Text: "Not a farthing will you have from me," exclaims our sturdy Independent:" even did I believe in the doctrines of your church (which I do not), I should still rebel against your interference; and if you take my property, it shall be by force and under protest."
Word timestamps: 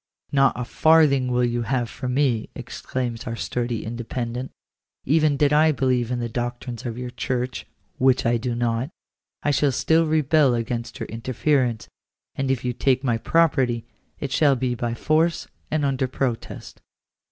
"Not 0.31 0.59
a 0.59 0.65
farthing 0.65 1.27
will 1.29 1.43
you 1.45 1.61
have 1.61 1.87
from 1.87 2.15
me," 2.15 2.49
exclaims 2.55 3.25
our 3.27 3.35
sturdy 3.35 3.85
Independent:" 3.85 4.49
even 5.15 5.37
did 5.37 5.53
I 5.53 5.71
believe 5.71 6.09
in 6.09 6.17
the 6.17 6.27
doctrines 6.27 6.87
of 6.87 6.97
your 6.97 7.11
church 7.11 7.67
(which 7.99 8.25
I 8.25 8.37
do 8.37 8.55
not), 8.55 8.89
I 9.43 9.51
should 9.51 9.75
still 9.75 10.07
rebel 10.07 10.55
against 10.55 10.99
your 10.99 11.07
interference; 11.09 11.87
and 12.33 12.49
if 12.49 12.65
you 12.65 12.73
take 12.73 13.03
my 13.03 13.19
property, 13.19 13.85
it 14.19 14.31
shall 14.31 14.55
be 14.55 14.73
by 14.73 14.95
force 14.95 15.47
and 15.69 15.85
under 15.85 16.07
protest." 16.07 16.81